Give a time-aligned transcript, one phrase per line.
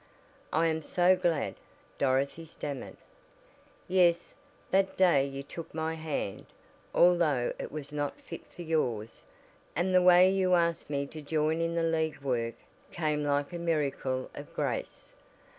[0.51, 1.53] "I am so glad!"
[1.99, 2.97] Dorothy stammered.
[3.87, 4.33] "Yes,
[4.71, 6.47] that day you took my hand,
[6.91, 9.21] although it was not fit for yours,
[9.75, 12.55] and the way you asked me to join in the League work
[12.91, 15.13] came like a miracle of grace.